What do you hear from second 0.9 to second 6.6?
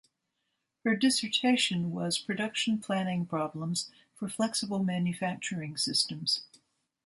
dissertation was "Production planning problems for flexible manufacturing systems".